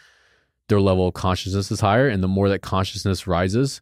[0.68, 2.08] Their level of consciousness is higher.
[2.08, 3.80] And the more that consciousness rises,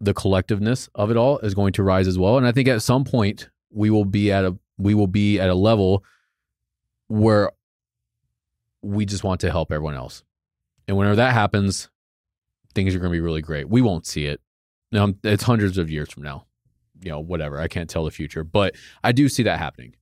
[0.00, 2.38] the collectiveness of it all is going to rise as well.
[2.38, 5.50] And I think at some point we will be at a we will be at
[5.50, 6.04] a level
[7.08, 7.50] where
[8.82, 10.22] we just want to help everyone else.
[10.88, 11.90] And whenever that happens,
[12.74, 13.68] things are going to be really great.
[13.68, 14.40] We won't see it.
[14.92, 16.46] Now it's hundreds of years from now.
[17.02, 17.60] You know, whatever.
[17.60, 19.94] I can't tell the future, but I do see that happening.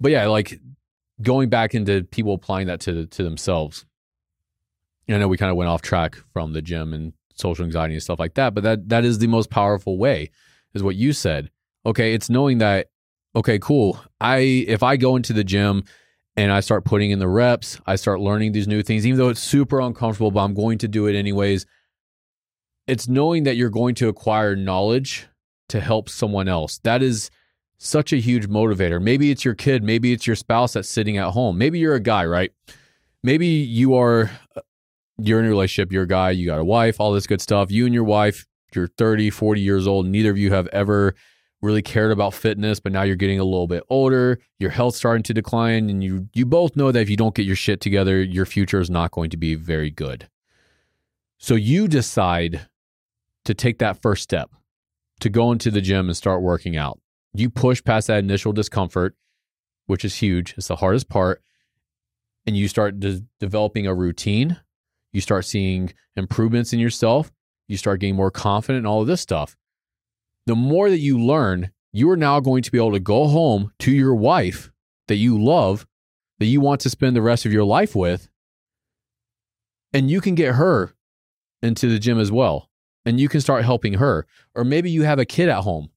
[0.00, 0.60] But yeah, like
[1.22, 3.86] going back into people applying that to to themselves.
[5.08, 8.02] I know we kind of went off track from the gym and social anxiety and
[8.02, 10.30] stuff like that, but that that is the most powerful way,
[10.74, 11.50] is what you said.
[11.86, 12.88] Okay, it's knowing that.
[13.36, 14.00] Okay, cool.
[14.20, 15.84] I if I go into the gym
[16.36, 19.28] and I start putting in the reps, I start learning these new things, even though
[19.28, 21.66] it's super uncomfortable, but I'm going to do it anyways.
[22.86, 25.26] It's knowing that you're going to acquire knowledge
[25.68, 26.78] to help someone else.
[26.84, 27.30] That is
[27.78, 29.02] such a huge motivator.
[29.02, 31.58] Maybe it's your kid, maybe it's your spouse that's sitting at home.
[31.58, 32.52] Maybe you're a guy, right?
[33.22, 34.60] Maybe you are uh,
[35.16, 37.70] you're in a relationship, you're a guy, you got a wife, all this good stuff.
[37.70, 41.14] You and your wife, you're 30, 40 years old, neither of you have ever
[41.64, 45.22] really cared about fitness, but now you're getting a little bit older, your health's starting
[45.24, 48.22] to decline, and you you both know that if you don't get your shit together,
[48.22, 50.28] your future is not going to be very good.
[51.38, 52.68] So you decide
[53.44, 54.50] to take that first step
[55.20, 57.00] to go into the gym and start working out.
[57.34, 59.16] You push past that initial discomfort,
[59.86, 60.54] which is huge.
[60.56, 61.42] It's the hardest part.
[62.46, 64.60] And you start de- developing a routine.
[65.12, 67.32] You start seeing improvements in yourself.
[67.68, 69.56] you start getting more confident and all of this stuff.
[70.46, 73.72] The more that you learn, you are now going to be able to go home
[73.80, 74.70] to your wife
[75.08, 75.86] that you love,
[76.38, 78.28] that you want to spend the rest of your life with,
[79.92, 80.94] and you can get her
[81.62, 82.68] into the gym as well.
[83.06, 84.26] And you can start helping her.
[84.54, 85.90] Or maybe you have a kid at home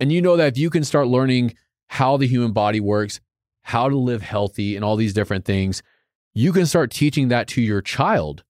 [0.00, 1.54] and you know that if you can start learning
[1.88, 3.20] how the human body works,
[3.62, 5.82] how to live healthy, and all these different things,
[6.32, 8.42] you can start teaching that to your child.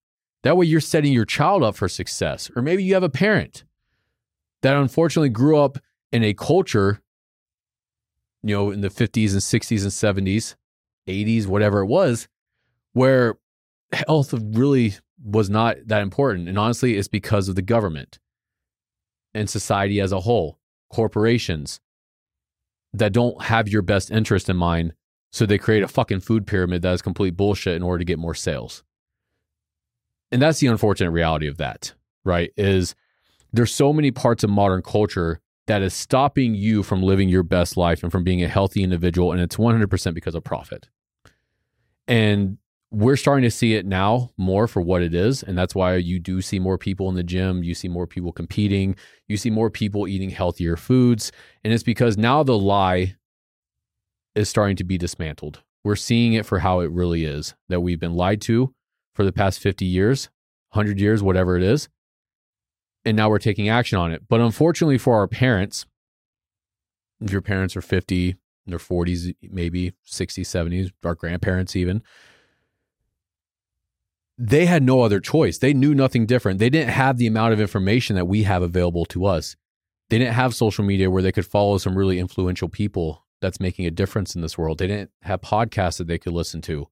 [0.43, 2.49] That way, you're setting your child up for success.
[2.55, 3.65] Or maybe you have a parent
[4.61, 5.77] that unfortunately grew up
[6.11, 7.01] in a culture,
[8.43, 10.55] you know, in the 50s and 60s and 70s,
[11.07, 12.27] 80s, whatever it was,
[12.93, 13.37] where
[13.91, 16.49] health really was not that important.
[16.49, 18.19] And honestly, it's because of the government
[19.33, 20.59] and society as a whole,
[20.91, 21.79] corporations
[22.93, 24.93] that don't have your best interest in mind.
[25.31, 28.19] So they create a fucking food pyramid that is complete bullshit in order to get
[28.19, 28.83] more sales.
[30.31, 31.93] And that's the unfortunate reality of that,
[32.25, 32.51] right?
[32.57, 32.95] Is
[33.53, 37.77] there's so many parts of modern culture that is stopping you from living your best
[37.77, 39.31] life and from being a healthy individual.
[39.31, 40.89] And it's 100% because of profit.
[42.07, 42.57] And
[42.91, 45.43] we're starting to see it now more for what it is.
[45.43, 47.63] And that's why you do see more people in the gym.
[47.63, 48.95] You see more people competing.
[49.27, 51.31] You see more people eating healthier foods.
[51.63, 53.15] And it's because now the lie
[54.35, 55.61] is starting to be dismantled.
[55.83, 58.73] We're seeing it for how it really is that we've been lied to
[59.15, 60.29] for the past 50 years,
[60.73, 61.87] 100 years, whatever it is.
[63.03, 64.23] And now we're taking action on it.
[64.29, 65.85] But unfortunately for our parents,
[67.19, 68.35] if your parents are 50,
[68.65, 72.03] in their 40s, maybe 60s, 70s, our grandparents even,
[74.37, 75.57] they had no other choice.
[75.57, 76.59] They knew nothing different.
[76.59, 79.55] They didn't have the amount of information that we have available to us.
[80.09, 83.85] They didn't have social media where they could follow some really influential people that's making
[83.85, 84.77] a difference in this world.
[84.77, 86.87] They didn't have podcasts that they could listen to.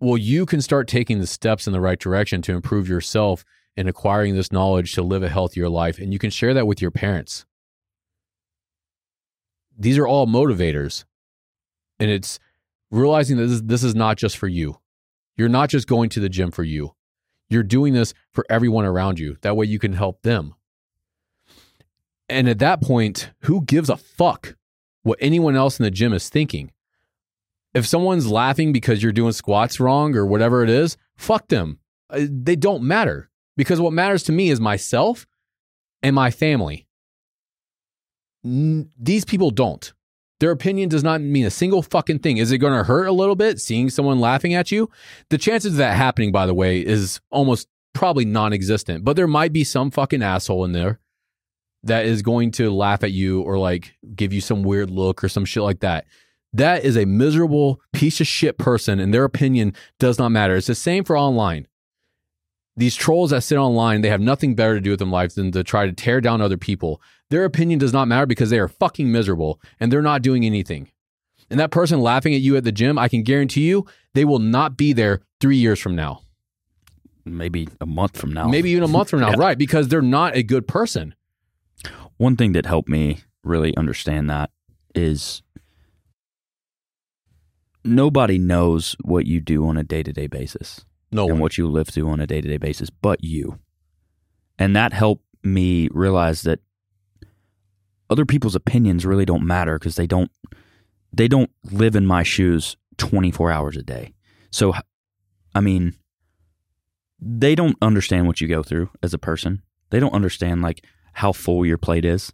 [0.00, 3.44] Well, you can start taking the steps in the right direction to improve yourself
[3.76, 5.98] and acquiring this knowledge to live a healthier life.
[5.98, 7.46] And you can share that with your parents.
[9.78, 11.04] These are all motivators.
[11.98, 12.38] And it's
[12.90, 14.78] realizing that this, this is not just for you.
[15.36, 16.94] You're not just going to the gym for you.
[17.48, 19.36] You're doing this for everyone around you.
[19.42, 20.54] That way you can help them.
[22.28, 24.56] And at that point, who gives a fuck
[25.02, 26.70] what anyone else in the gym is thinking?
[27.74, 31.78] If someone's laughing because you're doing squats wrong or whatever it is, fuck them.
[32.08, 35.26] Uh, they don't matter because what matters to me is myself
[36.02, 36.86] and my family.
[38.44, 39.92] These people don't.
[40.40, 42.38] Their opinion does not mean a single fucking thing.
[42.38, 44.90] Is it going to hurt a little bit seeing someone laughing at you?
[45.30, 49.28] The chances of that happening, by the way, is almost probably non existent, but there
[49.28, 50.98] might be some fucking asshole in there
[51.84, 55.28] that is going to laugh at you or like give you some weird look or
[55.28, 56.06] some shit like that.
[56.52, 60.56] That is a miserable piece of shit person, and their opinion does not matter.
[60.56, 61.68] It's the same for online
[62.76, 65.52] these trolls that sit online, they have nothing better to do with their lives than
[65.52, 67.02] to try to tear down other people.
[67.30, 70.90] Their opinion does not matter because they are fucking miserable and they're not doing anything.
[71.50, 74.38] And that person laughing at you at the gym, I can guarantee you, they will
[74.38, 76.22] not be there three years from now.
[77.26, 78.48] Maybe a month from now.
[78.48, 79.36] Maybe even a month from now, Yeah.
[79.38, 79.58] right?
[79.58, 81.14] Because they're not a good person.
[82.16, 84.50] One thing that helped me really understand that
[84.94, 85.42] is
[87.84, 91.40] nobody knows what you do on a day to day basis No and one.
[91.40, 93.58] what you live through on a day to day basis but you.
[94.58, 96.60] And that helped me realize that
[98.10, 100.30] other people's opinions really don't matter because they don't
[101.12, 104.14] they don't live in my shoes 24 hours a day.
[104.50, 104.74] So
[105.54, 105.94] I mean
[107.20, 109.62] they don't understand what you go through as a person.
[109.90, 112.32] They don't understand like how full your plate is.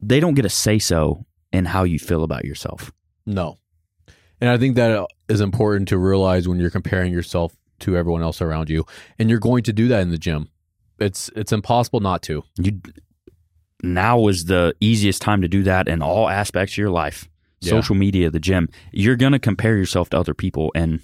[0.00, 2.92] They don't get a say so in how you feel about yourself.
[3.24, 3.58] No.
[4.40, 8.40] And I think that is important to realize when you're comparing yourself to everyone else
[8.40, 8.84] around you.
[9.18, 10.48] And you're going to do that in the gym.
[10.98, 12.42] It's it's impossible not to.
[12.58, 12.80] You
[13.82, 17.28] now is the easiest time to do that in all aspects of your life.
[17.60, 17.70] Yeah.
[17.70, 18.68] Social media, the gym.
[18.92, 21.00] You're going to compare yourself to other people and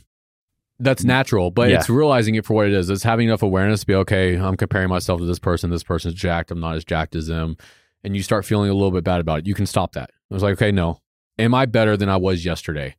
[0.79, 1.77] That's natural, but Yeah.
[1.79, 2.91] it's realizing it for what it is.
[2.91, 4.37] It's having enough awareness to be okay.
[4.37, 5.71] I'm comparing myself to this person.
[5.71, 6.51] This person's jacked.
[6.51, 7.57] I'm not as jacked as them,
[8.03, 9.47] and you start feeling a little bit bad about it.
[9.47, 10.11] You can stop that.
[10.31, 10.99] I was like, okay, no,
[11.39, 12.97] am I better than I was yesterday?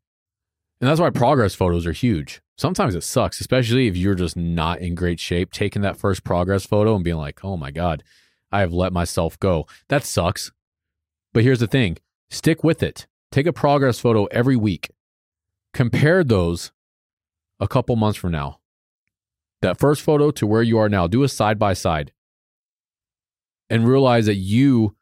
[0.84, 2.42] And that's why progress photos are huge.
[2.58, 5.54] Sometimes it sucks, especially if you're just not in great shape.
[5.54, 8.04] Taking that first progress photo and being like, oh my god,
[8.52, 9.66] I have let myself go.
[9.88, 10.52] That sucks.
[11.32, 13.08] But here's the thing: stick with it.
[13.32, 14.92] Take a progress photo every week.
[15.74, 16.74] Compare those
[17.62, 18.60] a couple months from now.
[19.62, 22.12] That first photo to where you are now, do a side by side
[23.70, 24.98] and realize that you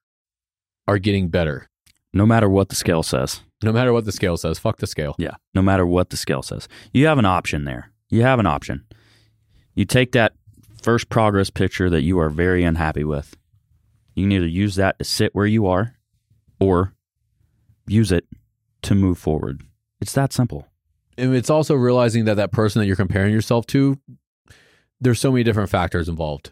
[0.87, 1.67] are getting better.
[2.13, 3.41] no matter what the scale says.
[3.63, 5.15] No matter what the scale says, fuck the scale.
[5.17, 5.35] Yeah.
[5.53, 6.67] No matter what the scale says.
[6.93, 7.91] You have an option there.
[8.09, 8.85] You have an option.
[9.75, 10.33] You take that
[10.81, 13.35] first progress picture that you are very unhappy with.
[14.15, 15.95] You can either use that to sit where you are
[16.59, 16.93] or
[17.87, 18.25] use it
[18.83, 19.63] to move forward.
[20.01, 20.67] It's that simple.
[21.17, 23.99] And it's also realizing that that person that you're comparing yourself to,
[24.99, 26.51] there's so many different factors involved.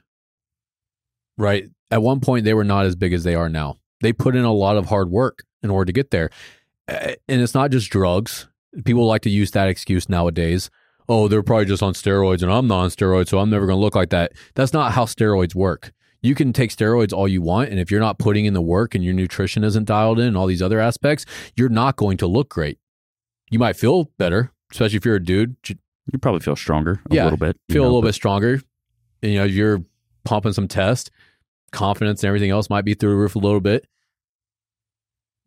[1.37, 1.69] Right?
[1.89, 3.77] At one point, they were not as big as they are now.
[4.01, 6.29] They put in a lot of hard work in order to get there.
[7.27, 8.47] And it's not just drugs.
[8.85, 10.69] People like to use that excuse nowadays.
[11.07, 13.77] Oh, they're probably just on steroids and I'm not on steroids, so I'm never going
[13.77, 14.33] to look like that.
[14.55, 15.91] That's not how steroids work.
[16.21, 17.69] You can take steroids all you want.
[17.69, 20.37] And if you're not putting in the work and your nutrition isn't dialed in and
[20.37, 21.25] all these other aspects,
[21.55, 22.77] you're not going to look great.
[23.49, 25.55] You might feel better, especially if you're a dude.
[25.67, 27.57] You probably feel stronger a Yeah, little bit.
[27.67, 28.61] you Feel a little but bit stronger.
[29.21, 29.83] You know, you're
[30.25, 31.09] pumping some test,
[31.71, 33.87] confidence and everything else might be through the roof a little bit.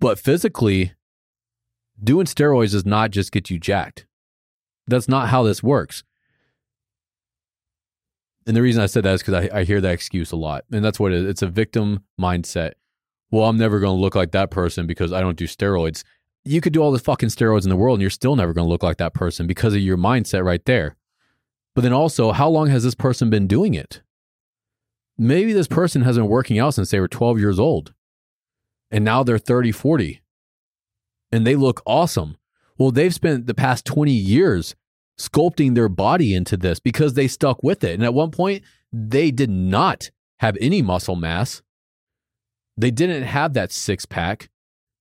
[0.01, 0.93] But physically,
[2.03, 4.07] doing steroids does not just get you jacked.
[4.87, 6.03] That's not how this works.
[8.47, 10.65] And the reason I said that is because I, I hear that excuse a lot.
[10.73, 11.27] And that's what it is.
[11.27, 12.73] It's a victim mindset.
[13.31, 16.03] Well, I'm never going to look like that person because I don't do steroids.
[16.45, 18.67] You could do all the fucking steroids in the world and you're still never going
[18.67, 20.97] to look like that person because of your mindset right there.
[21.75, 24.03] But then also, how long has this person been doing it?
[25.17, 27.95] Maybe this person has been working out since they were 12 years old
[28.91, 30.22] and now they're 30, 40
[31.33, 32.37] and they look awesome.
[32.79, 34.75] Well, they've spent the past 20 years
[35.19, 37.95] sculpting their body into this because they stuck with it.
[37.95, 38.63] And at one point,
[38.93, 40.11] they did not
[40.41, 41.63] have any muscle mass.
[42.77, 44.51] They didn't have that six pack.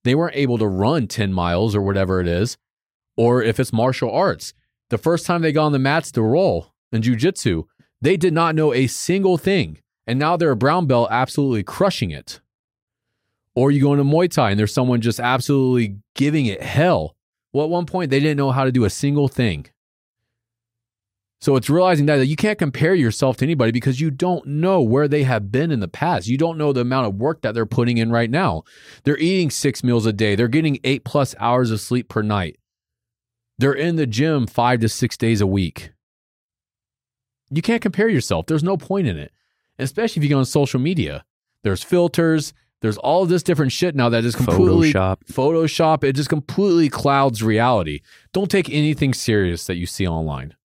[0.04, 2.58] They weren't able to run 10 miles or whatever it is.
[3.18, 4.54] Or if it's martial arts,
[4.90, 7.66] the first time they got on the mats to roll in jujitsu,
[8.02, 9.80] they did not know a single thing.
[10.08, 12.42] And now they're a brown belt absolutely crushing it.
[13.56, 17.16] Or you go into Muay Thai and there's someone just absolutely giving it hell.
[17.54, 19.68] Well, at one point, they didn't know how to do a single thing.
[21.42, 25.08] So it's realizing that you can't compare yourself to anybody because you don't know where
[25.08, 26.28] they have been in the past.
[26.28, 28.62] You don't know the amount of work that they're putting in right now.
[29.04, 32.58] They're eating six meals a day, they're getting eight plus hours of sleep per night.
[33.58, 35.92] They're in the gym five to six days a week.
[37.50, 38.46] You can't compare yourself.
[38.46, 39.32] There's no point in it,
[39.80, 41.26] especially if you go on social media.
[41.64, 45.18] There's filters, there's all this different shit now that is completely Photoshop.
[45.26, 46.04] Photoshop.
[46.04, 48.02] It just completely clouds reality.
[48.34, 50.56] Don't take anything serious that you see online.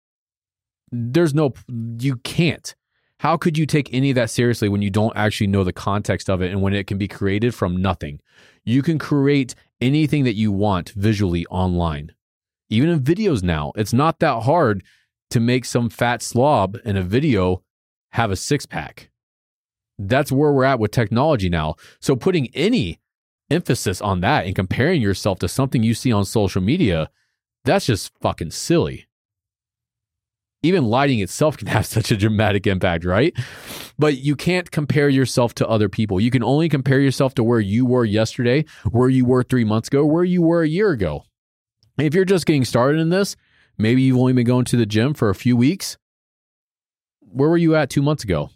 [0.91, 2.75] There's no, you can't.
[3.21, 6.29] How could you take any of that seriously when you don't actually know the context
[6.29, 8.21] of it and when it can be created from nothing?
[8.65, 12.13] You can create anything that you want visually online.
[12.69, 14.83] Even in videos now, it's not that hard
[15.31, 17.63] to make some fat slob in a video
[18.13, 19.11] have a six pack.
[19.99, 21.77] That's where we're at with technology now.
[22.01, 23.01] So putting any
[23.51, 27.11] emphasis on that and comparing yourself to something you see on social media,
[27.65, 29.07] that's just fucking silly.
[30.63, 33.35] Even lighting itself can have such a dramatic impact, right?
[33.99, 36.21] But you can't compare yourself to other people.
[36.21, 39.89] You can only compare yourself to where you were yesterday, where you were three months
[39.89, 41.25] ago, where you were a year ago.
[41.99, 43.37] If you're just getting started in this,
[43.79, 45.97] maybe you've only been going to the gym for a few weeks.
[47.21, 48.51] Where were you at two months ago?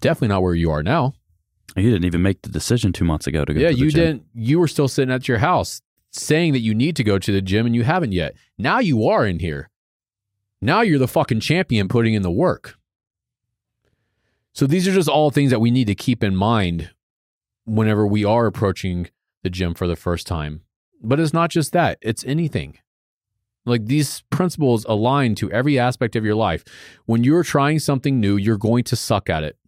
[0.00, 1.14] Definitely not where you are now.
[1.76, 3.80] You didn't even make the decision two months ago to go Yeah, to the gym.
[3.80, 4.00] Yeah, you gym.
[4.00, 4.22] didn't.
[4.34, 7.42] You were still sitting at your house saying that you need to go to the
[7.42, 8.34] gym and you haven't yet.
[8.56, 9.68] Now you are in here.
[10.62, 12.76] Now you're the fucking champion putting in the work.
[14.54, 16.90] So these are just all things that we need to keep in mind
[17.66, 19.08] whenever we are approaching
[19.42, 20.62] the gym for the first time.
[21.02, 22.78] But it's not just that, it's anything.
[23.66, 26.64] Like these principles align to every aspect of your life.
[27.04, 29.58] When you're trying something new, you're going to suck at it.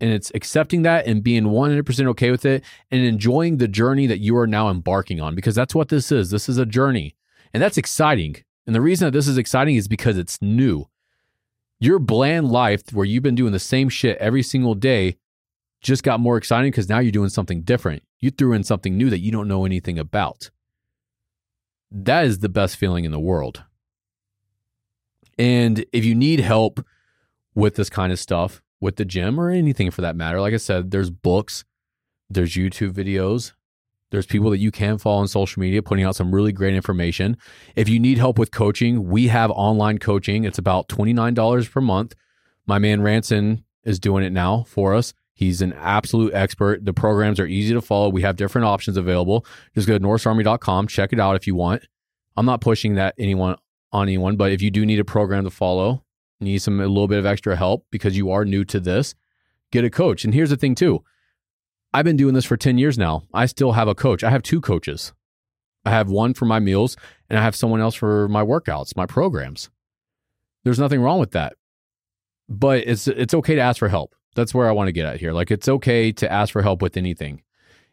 [0.00, 4.20] And it's accepting that and being 100% okay with it and enjoying the journey that
[4.20, 6.30] you are now embarking on because that's what this is.
[6.30, 7.16] This is a journey.
[7.54, 8.36] And that's exciting.
[8.66, 10.86] And the reason that this is exciting is because it's new.
[11.80, 15.16] Your bland life where you've been doing the same shit every single day
[15.80, 18.02] just got more exciting because now you're doing something different.
[18.20, 20.50] You threw in something new that you don't know anything about.
[21.90, 23.62] That is the best feeling in the world.
[25.38, 26.84] And if you need help
[27.54, 30.58] with this kind of stuff, with the gym or anything for that matter, like I
[30.58, 31.64] said, there's books,
[32.28, 33.52] there's YouTube videos,
[34.10, 34.52] there's people mm-hmm.
[34.52, 37.36] that you can follow on social media putting out some really great information.
[37.74, 40.44] If you need help with coaching, we have online coaching.
[40.44, 42.14] It's about $29 per month.
[42.66, 45.12] My man Ranson is doing it now for us.
[45.34, 46.84] He's an absolute expert.
[46.84, 48.08] The programs are easy to follow.
[48.08, 49.44] We have different options available.
[49.74, 51.86] Just go to norsearmy.com, check it out if you want.
[52.36, 53.56] I'm not pushing that anyone
[53.92, 56.04] on anyone, but if you do need a program to follow,
[56.40, 59.14] need some a little bit of extra help because you are new to this,
[59.72, 60.24] get a coach.
[60.24, 61.02] And here's the thing too.
[61.94, 63.22] I've been doing this for 10 years now.
[63.32, 64.22] I still have a coach.
[64.24, 65.12] I have two coaches.
[65.84, 66.96] I have one for my meals
[67.30, 69.70] and I have someone else for my workouts, my programs.
[70.64, 71.54] There's nothing wrong with that.
[72.48, 74.14] but it's it's okay to ask for help.
[74.34, 75.32] That's where I want to get at here.
[75.32, 77.42] Like it's okay to ask for help with anything.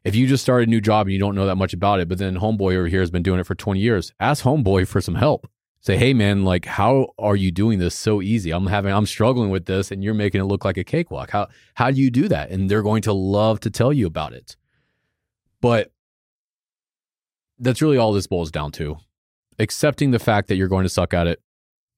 [0.04, 2.10] If you just start a new job and you don't know that much about it,
[2.10, 5.02] but then homeboy over here has been doing it for 20 years, ask homeboy for
[5.02, 5.48] some help.
[5.84, 8.52] Say, hey man, like how are you doing this so easy?
[8.52, 11.32] I'm having I'm struggling with this and you're making it look like a cakewalk.
[11.32, 12.52] How how do you do that?
[12.52, 14.56] And they're going to love to tell you about it.
[15.60, 15.92] But
[17.60, 18.98] that's really all this boils down to.
[19.60, 21.42] Accepting the fact that you're going to suck at it,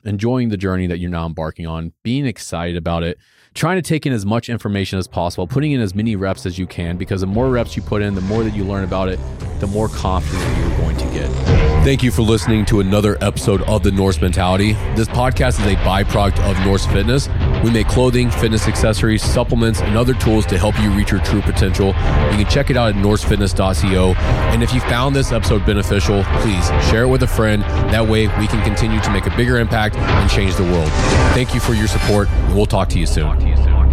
[0.03, 3.19] enjoying the journey that you're now embarking on, being excited about it,
[3.53, 6.57] trying to take in as much information as possible, putting in as many reps as
[6.57, 9.09] you can, because the more reps you put in, the more that you learn about
[9.09, 9.19] it,
[9.59, 11.54] the more confident you're going to get.
[11.85, 14.73] Thank you for listening to another episode of the Norse Mentality.
[14.95, 17.29] This podcast is a byproduct of Norse Fitness.
[17.63, 21.43] We make clothing, fitness accessories, supplements, and other tools to help you reach your true
[21.43, 21.89] potential.
[21.89, 24.15] You can check it out at norsefitness.co.
[24.15, 27.61] And if you found this episode beneficial, please share it with a friend.
[27.61, 30.89] That way we can continue to make a bigger impact and change the world.
[31.35, 33.84] Thank you for your support, we'll talk to you soon.